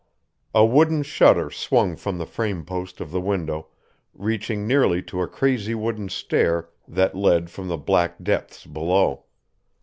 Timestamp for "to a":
5.03-5.27